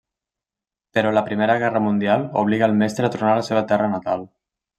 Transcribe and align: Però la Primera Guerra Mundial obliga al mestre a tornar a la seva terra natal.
Però 0.97 1.11
la 1.15 1.23
Primera 1.27 1.57
Guerra 1.63 1.81
Mundial 1.89 2.25
obliga 2.45 2.67
al 2.69 2.75
mestre 2.81 3.09
a 3.11 3.13
tornar 3.19 3.35
a 3.35 3.37
la 3.43 3.47
seva 3.51 3.65
terra 3.75 3.93
natal. 3.95 4.27